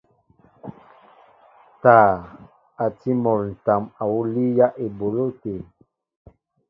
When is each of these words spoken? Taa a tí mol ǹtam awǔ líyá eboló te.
Taa 1.83 2.15
a 2.83 2.85
tí 2.99 3.11
mol 3.23 3.41
ǹtam 3.55 3.83
awǔ 4.01 4.17
líyá 4.33 4.67
eboló 4.85 5.25
te. 5.41 5.53